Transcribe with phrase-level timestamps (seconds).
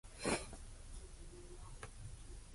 [0.23, 0.55] はやくしれ。